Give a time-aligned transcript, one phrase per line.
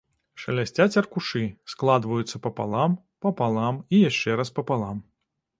[0.43, 1.41] Шалясцяць аркушы,
[1.75, 4.97] складваюцца папалам, папалам і яшчэ раз папалам.